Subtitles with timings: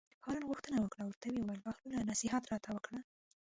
[0.25, 2.99] هارون غوښتنه وکړه او ورته ویې ویل: بهلوله نصیحت راته وکړه.